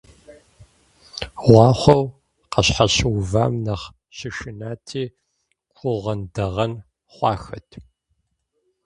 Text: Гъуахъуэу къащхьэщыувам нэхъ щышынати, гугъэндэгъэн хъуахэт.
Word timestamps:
Гъуахъуэу 1.43 2.03
къащхьэщыувам 2.51 3.53
нэхъ 3.65 3.85
щышынати, 4.17 5.03
гугъэндэгъэн 5.75 6.73
хъуахэт. 7.13 7.69